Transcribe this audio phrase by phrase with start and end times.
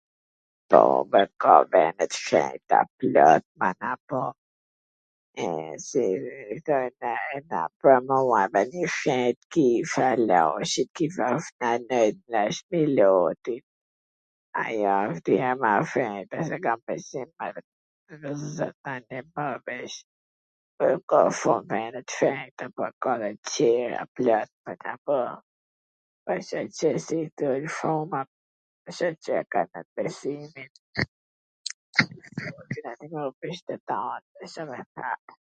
[0.71, 0.81] Po,
[1.13, 4.21] bre ka vene t shenjta plot mana po
[5.45, 5.47] e
[5.87, 6.05] si
[6.55, 8.37] i thojnw....
[8.53, 12.31] ven i shenjt kisha e LaCit, ven i shenjt wsht
[12.75, 13.55] Miloti,...
[20.77, 24.49] po, ka shum vene t shenjta po dhe tjeera plot,....